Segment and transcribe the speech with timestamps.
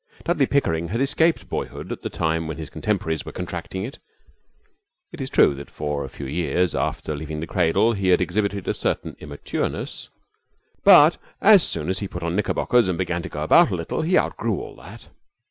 [0.23, 3.99] Dudley Pickering had escaped boyhood at the time when his contemporaries were contracting it.
[5.11, 8.67] It is true that for a few years after leaving the cradle he had exhibited
[8.67, 10.09] a certain immatureness,
[10.83, 14.01] but as soon as he put on knickerbockers and began to go about a little
[14.01, 15.09] he outgrew all that.